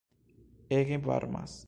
Ege 0.79 0.97
varmas! 1.05 1.59